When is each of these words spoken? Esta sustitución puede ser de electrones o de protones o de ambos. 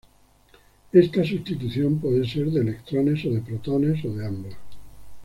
Esta 0.91 1.23
sustitución 1.23 1.99
puede 1.99 2.27
ser 2.27 2.47
de 2.49 2.61
electrones 2.61 3.23
o 3.27 3.29
de 3.33 3.41
protones 3.41 4.03
o 4.03 4.11
de 4.15 4.25
ambos. 4.25 4.53